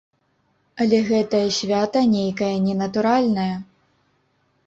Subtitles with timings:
[0.83, 3.51] Але гэтае свята нейкае ненатуральнае.